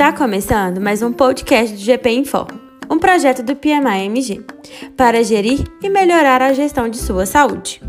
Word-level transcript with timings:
Está 0.00 0.16
começando 0.16 0.80
mais 0.80 1.02
um 1.02 1.12
podcast 1.12 1.76
do 1.76 1.78
GP 1.82 2.08
Informa, 2.08 2.58
um 2.88 2.98
projeto 2.98 3.42
do 3.42 3.54
PMI-MG, 3.54 4.42
para 4.96 5.22
gerir 5.22 5.62
e 5.82 5.90
melhorar 5.90 6.40
a 6.40 6.54
gestão 6.54 6.88
de 6.88 6.96
sua 6.96 7.26
saúde. 7.26 7.82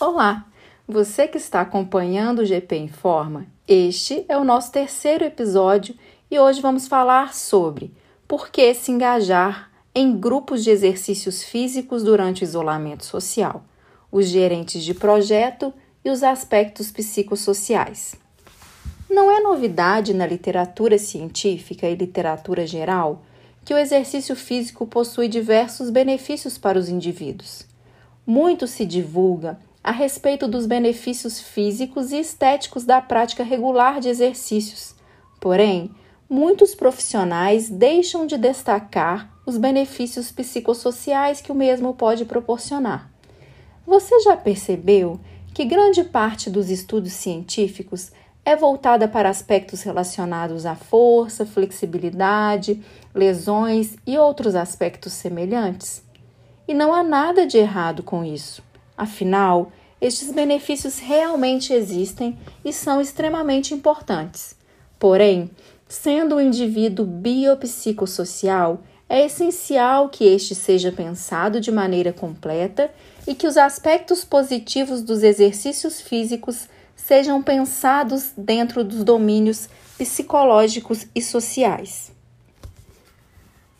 Olá, 0.00 0.46
você 0.84 1.28
que 1.28 1.38
está 1.38 1.60
acompanhando 1.60 2.40
o 2.40 2.44
GP 2.44 2.76
Informa, 2.76 3.46
este 3.68 4.24
é 4.28 4.36
o 4.36 4.42
nosso 4.42 4.72
terceiro 4.72 5.24
episódio 5.24 5.94
e 6.28 6.40
hoje 6.40 6.60
vamos 6.60 6.88
falar 6.88 7.32
sobre 7.34 7.94
por 8.26 8.50
que 8.50 8.74
se 8.74 8.90
engajar 8.90 9.70
em 9.94 10.18
grupos 10.18 10.64
de 10.64 10.70
exercícios 10.70 11.44
físicos 11.44 12.02
durante 12.02 12.42
o 12.42 12.44
isolamento 12.44 13.04
social, 13.04 13.62
os 14.10 14.26
gerentes 14.26 14.82
de 14.82 14.92
projeto 14.92 15.72
e 16.04 16.10
os 16.10 16.22
aspectos 16.22 16.90
psicossociais. 16.90 18.14
Não 19.08 19.30
é 19.30 19.40
novidade 19.40 20.14
na 20.14 20.26
literatura 20.26 20.98
científica 20.98 21.86
e 21.86 21.94
literatura 21.94 22.66
geral 22.66 23.22
que 23.64 23.74
o 23.74 23.78
exercício 23.78 24.34
físico 24.34 24.86
possui 24.86 25.28
diversos 25.28 25.90
benefícios 25.90 26.56
para 26.56 26.78
os 26.78 26.88
indivíduos. 26.88 27.66
Muito 28.26 28.66
se 28.66 28.86
divulga 28.86 29.58
a 29.82 29.90
respeito 29.90 30.46
dos 30.46 30.66
benefícios 30.66 31.40
físicos 31.40 32.12
e 32.12 32.20
estéticos 32.20 32.84
da 32.84 33.00
prática 33.00 33.42
regular 33.42 33.98
de 33.98 34.08
exercícios. 34.08 34.94
Porém, 35.40 35.90
muitos 36.28 36.74
profissionais 36.74 37.68
deixam 37.68 38.26
de 38.26 38.36
destacar 38.36 39.30
os 39.46 39.56
benefícios 39.56 40.30
psicossociais 40.30 41.40
que 41.40 41.50
o 41.50 41.54
mesmo 41.54 41.94
pode 41.94 42.24
proporcionar. 42.24 43.10
Você 43.86 44.20
já 44.20 44.36
percebeu 44.36 45.18
que 45.60 45.66
grande 45.66 46.02
parte 46.02 46.48
dos 46.48 46.70
estudos 46.70 47.12
científicos 47.12 48.10
é 48.46 48.56
voltada 48.56 49.06
para 49.06 49.28
aspectos 49.28 49.82
relacionados 49.82 50.64
à 50.64 50.74
força, 50.74 51.44
flexibilidade, 51.44 52.82
lesões 53.14 53.94
e 54.06 54.16
outros 54.16 54.54
aspectos 54.54 55.12
semelhantes. 55.12 56.02
E 56.66 56.72
não 56.72 56.94
há 56.94 57.02
nada 57.02 57.46
de 57.46 57.58
errado 57.58 58.02
com 58.02 58.24
isso. 58.24 58.62
Afinal, 58.96 59.70
estes 60.00 60.32
benefícios 60.32 60.98
realmente 60.98 61.74
existem 61.74 62.38
e 62.64 62.72
são 62.72 62.98
extremamente 62.98 63.74
importantes. 63.74 64.56
Porém, 64.98 65.50
sendo 65.86 66.36
um 66.36 66.40
indivíduo 66.40 67.04
biopsicossocial, 67.04 68.80
é 69.10 69.26
essencial 69.26 70.08
que 70.08 70.24
este 70.24 70.54
seja 70.54 70.92
pensado 70.92 71.60
de 71.60 71.72
maneira 71.72 72.12
completa 72.12 72.92
e 73.26 73.34
que 73.34 73.48
os 73.48 73.56
aspectos 73.56 74.24
positivos 74.24 75.02
dos 75.02 75.24
exercícios 75.24 76.00
físicos 76.00 76.68
sejam 76.94 77.42
pensados 77.42 78.30
dentro 78.36 78.84
dos 78.84 79.02
domínios 79.02 79.68
psicológicos 79.98 81.08
e 81.12 81.20
sociais. 81.20 82.12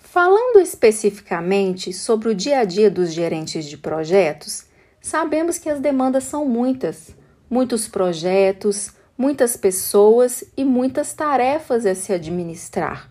Falando 0.00 0.58
especificamente 0.58 1.92
sobre 1.92 2.30
o 2.30 2.34
dia 2.34 2.58
a 2.58 2.64
dia 2.64 2.90
dos 2.90 3.12
gerentes 3.12 3.66
de 3.66 3.78
projetos, 3.78 4.64
sabemos 5.00 5.58
que 5.58 5.68
as 5.68 5.78
demandas 5.78 6.24
são 6.24 6.44
muitas, 6.44 7.14
muitos 7.48 7.86
projetos, 7.86 8.90
muitas 9.16 9.56
pessoas 9.56 10.42
e 10.56 10.64
muitas 10.64 11.12
tarefas 11.12 11.86
a 11.86 11.94
se 11.94 12.12
administrar. 12.12 13.08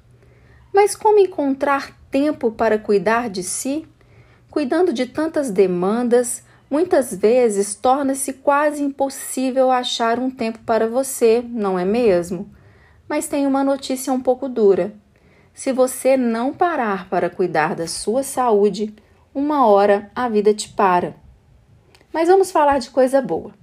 Mas 0.74 0.96
como 0.96 1.18
encontrar 1.18 1.99
tempo 2.12 2.52
para 2.52 2.78
cuidar 2.78 3.30
de 3.30 3.44
si? 3.44 3.88
Cuidando 4.50 4.92
de 4.92 5.06
tantas 5.06 5.52
demandas, 5.52 6.44
muitas 6.70 7.14
vezes 7.14 7.76
torna-se 7.76 8.34
quase 8.34 8.84
impossível 8.84 9.72
achar 9.72 10.20
um 10.20 10.30
tempo 10.30 10.60
para 10.66 10.88
você, 10.88 11.44
não 11.48 11.78
é 11.78 11.86
mesmo? 11.86 12.50
Mas 13.08 13.28
tem 13.28 13.46
uma 13.46 13.64
notícia 13.64 14.14
um 14.14 14.22
pouco 14.22 14.48
dura. 14.48 14.94
Se 15.54 15.72
você 15.72 16.16
não 16.16 16.54
parar 16.54 17.10
para 17.10 17.30
cuidar 17.30 17.76
da 17.76 17.88
sua 17.88 18.24
saúde, 18.24 18.94
uma 19.34 19.68
hora 19.68 20.10
a 20.16 20.30
vida 20.30 20.54
te 20.54 20.70
para. 20.70 21.16
Mas 22.14 22.28
vamos 22.28 22.52
falar 22.52 22.80
de 22.80 22.90
coisa 22.90 23.22
boa, 23.22 23.54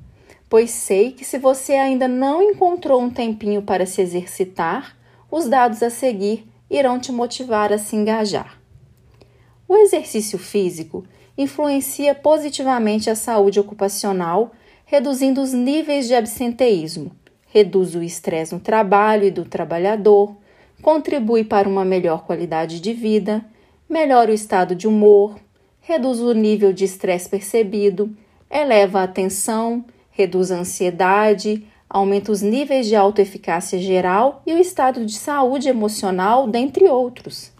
pois 0.49 0.70
sei 0.70 1.12
que 1.12 1.25
se 1.25 1.38
você 1.38 1.72
ainda 1.72 2.06
não 2.06 2.43
encontrou 2.43 3.00
um 3.00 3.10
tempinho 3.10 3.62
para 3.62 3.87
se 3.87 4.00
exercitar, 4.00 4.97
os 5.31 5.49
dados 5.49 5.82
a 5.82 5.91
seguir 5.91 6.47
irão 6.71 6.99
te 6.99 7.12
motivar 7.12 7.72
a 7.72 7.78
se 7.78 7.97
engajar. 7.97 8.59
O 9.69 9.77
exercício 9.77 10.38
físico 10.38 11.04
influencia 11.37 12.15
positivamente 12.15 13.10
a 13.10 13.15
saúde 13.15 13.60
ocupacional, 13.60 14.53
reduzindo 14.84 15.43
os 15.43 15.53
níveis 15.53 16.06
de 16.06 16.15
absenteísmo, 16.15 17.10
reduz 17.47 17.94
o 17.94 18.03
estresse 18.03 18.55
no 18.55 18.60
trabalho 18.60 19.25
e 19.25 19.31
do 19.31 19.44
trabalhador, 19.44 20.37
contribui 20.82 21.44
para 21.44 21.69
uma 21.69 21.84
melhor 21.84 22.25
qualidade 22.25 22.81
de 22.81 22.93
vida, 22.93 23.44
melhora 23.88 24.31
o 24.31 24.34
estado 24.34 24.75
de 24.75 24.87
humor, 24.87 25.37
reduz 25.81 26.21
o 26.21 26.32
nível 26.32 26.72
de 26.72 26.84
estresse 26.84 27.28
percebido, 27.28 28.16
eleva 28.50 29.00
a 29.00 29.05
atenção, 29.05 29.84
reduz 30.10 30.50
a 30.50 30.56
ansiedade, 30.56 31.66
aumenta 31.88 32.32
os 32.32 32.42
níveis 32.42 32.86
de 32.86 32.97
autoeficácia 32.97 33.78
geral 33.78 34.42
e 34.47 34.52
o 34.52 34.58
estado 34.58 35.04
de 35.04 35.14
saúde 35.14 35.69
emocional, 35.69 36.47
dentre 36.48 36.86
outros. 36.86 37.52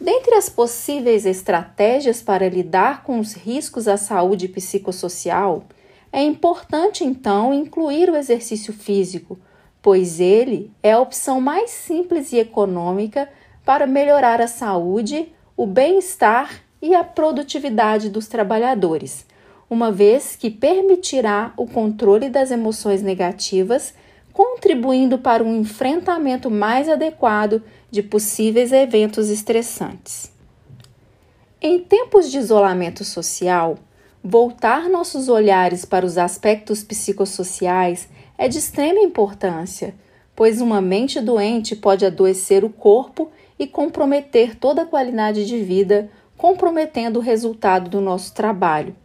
Dentre 0.00 0.34
as 0.34 0.48
possíveis 0.48 1.26
estratégias 1.26 2.22
para 2.22 2.48
lidar 2.48 3.02
com 3.02 3.20
os 3.20 3.34
riscos 3.34 3.86
à 3.86 3.98
saúde 3.98 4.48
psicossocial, 4.48 5.64
é 6.10 6.22
importante 6.22 7.04
então 7.04 7.52
incluir 7.52 8.10
o 8.10 8.16
exercício 8.16 8.72
físico, 8.72 9.38
pois 9.82 10.18
ele 10.18 10.70
é 10.82 10.92
a 10.92 11.00
opção 11.00 11.40
mais 11.40 11.70
simples 11.70 12.32
e 12.32 12.38
econômica 12.38 13.28
para 13.64 13.86
melhorar 13.86 14.40
a 14.40 14.46
saúde, 14.46 15.32
o 15.56 15.66
bem-estar 15.66 16.62
e 16.80 16.94
a 16.94 17.04
produtividade 17.04 18.08
dos 18.08 18.26
trabalhadores, 18.26 19.26
uma 19.70 19.92
vez 19.92 20.34
que 20.34 20.50
permitirá 20.50 21.54
o 21.56 21.64
controle 21.64 22.28
das 22.28 22.50
emoções 22.50 23.02
negativas, 23.02 23.94
contribuindo 24.32 25.16
para 25.16 25.44
um 25.44 25.60
enfrentamento 25.60 26.50
mais 26.50 26.88
adequado 26.88 27.62
de 27.88 28.02
possíveis 28.02 28.72
eventos 28.72 29.30
estressantes. 29.30 30.32
Em 31.62 31.78
tempos 31.78 32.30
de 32.30 32.38
isolamento 32.38 33.04
social, 33.04 33.78
voltar 34.24 34.88
nossos 34.88 35.28
olhares 35.28 35.84
para 35.84 36.04
os 36.04 36.18
aspectos 36.18 36.82
psicossociais 36.82 38.08
é 38.36 38.48
de 38.48 38.58
extrema 38.58 38.98
importância, 38.98 39.94
pois 40.34 40.60
uma 40.60 40.80
mente 40.80 41.20
doente 41.20 41.76
pode 41.76 42.04
adoecer 42.04 42.64
o 42.64 42.70
corpo 42.70 43.30
e 43.58 43.66
comprometer 43.66 44.56
toda 44.56 44.82
a 44.82 44.86
qualidade 44.86 45.46
de 45.46 45.60
vida, 45.62 46.10
comprometendo 46.36 47.18
o 47.18 47.22
resultado 47.22 47.90
do 47.90 48.00
nosso 48.00 48.32
trabalho. 48.34 48.96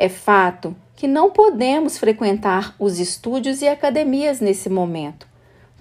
É 0.00 0.08
fato 0.08 0.76
que 0.94 1.08
não 1.08 1.30
podemos 1.30 1.98
frequentar 1.98 2.76
os 2.78 3.00
estúdios 3.00 3.62
e 3.62 3.66
academias 3.66 4.40
nesse 4.40 4.70
momento. 4.70 5.26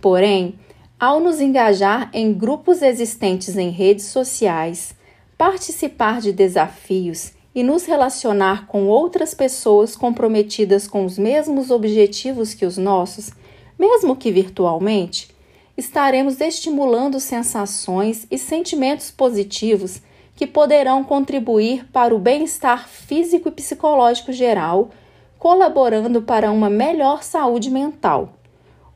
Porém, 0.01 0.55
ao 1.00 1.19
nos 1.19 1.39
engajar 1.39 2.09
em 2.11 2.33
grupos 2.33 2.81
existentes 2.81 3.56
em 3.56 3.69
redes 3.69 4.06
sociais, 4.06 4.95
participar 5.38 6.19
de 6.19 6.33
desafios 6.33 7.33
e 7.53 7.61
nos 7.61 7.85
relacionar 7.85 8.66
com 8.66 8.88
outras 8.88 9.35
pessoas 9.35 9.95
comprometidas 9.95 10.88
com 10.88 11.06
os 11.06 11.19
mesmos 11.19 11.69
objetivos 11.69 12.56
que 12.56 12.66
os 12.66 12.77
nossos, 12.77 13.29
mesmo 13.77 14.16
que 14.16 14.31
virtualmente, 14.31 15.29
estaremos 15.77 16.41
estimulando 16.41 17.19
sensações 17.19 18.25
e 18.31 18.38
sentimentos 18.39 19.11
positivos 19.11 20.01
que 20.38 20.46
poderão 20.46 21.03
contribuir 21.03 21.88
para 21.92 22.16
o 22.16 22.20
bem-estar 22.20 22.88
físico 22.88 23.50
e 23.50 23.52
psicológico 23.52 24.31
geral, 24.31 24.92
colaborando 25.40 26.22
para 26.22 26.52
uma 26.52 26.70
melhor 26.70 27.24
saúde 27.24 27.72
mental. 27.72 28.34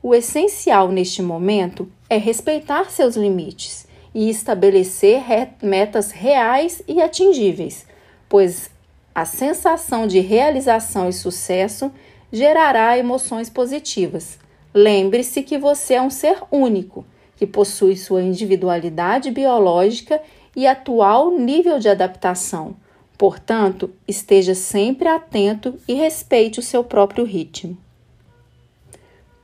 O 0.00 0.14
essencial 0.14 0.88
neste 0.92 1.20
momento 1.20 1.90
é 2.08 2.16
respeitar 2.16 2.90
seus 2.90 3.16
limites 3.16 3.88
e 4.14 4.30
estabelecer 4.30 5.24
metas 5.60 6.12
reais 6.12 6.80
e 6.86 7.02
atingíveis, 7.02 7.86
pois 8.28 8.70
a 9.12 9.24
sensação 9.24 10.06
de 10.06 10.20
realização 10.20 11.08
e 11.08 11.12
sucesso 11.12 11.90
gerará 12.30 12.96
emoções 12.96 13.50
positivas. 13.50 14.38
Lembre-se 14.72 15.42
que 15.42 15.58
você 15.58 15.94
é 15.94 16.02
um 16.02 16.08
ser 16.08 16.38
único, 16.52 17.04
que 17.36 17.46
possui 17.48 17.96
sua 17.96 18.22
individualidade 18.22 19.28
biológica 19.32 20.22
e 20.54 20.66
atual 20.66 21.30
nível 21.30 21.78
de 21.78 21.88
adaptação. 21.88 22.76
Portanto, 23.16 23.90
esteja 24.06 24.54
sempre 24.54 25.08
atento 25.08 25.78
e 25.86 25.94
respeite 25.94 26.58
o 26.58 26.62
seu 26.62 26.82
próprio 26.82 27.24
ritmo. 27.24 27.76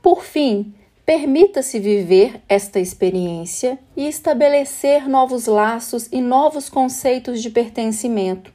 Por 0.01 0.23
fim, 0.23 0.73
permita-se 1.05 1.79
viver 1.79 2.41
esta 2.47 2.79
experiência 2.79 3.79
e 3.95 4.07
estabelecer 4.07 5.07
novos 5.07 5.45
laços 5.47 6.07
e 6.11 6.21
novos 6.21 6.69
conceitos 6.69 7.41
de 7.41 7.49
pertencimento. 7.49 8.53